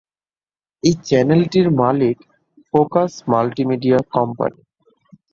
[0.83, 2.17] এই চ্যানেলটির মালিক
[2.69, 4.59] ফোকাস মাল্টিমিডিয়া কোম্পানী।